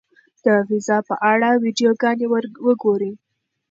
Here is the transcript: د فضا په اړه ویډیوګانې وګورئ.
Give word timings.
د 0.43 0.45
فضا 0.67 0.97
په 1.07 1.15
اړه 1.31 1.49
ویډیوګانې 1.63 2.25
وګورئ. 2.65 3.13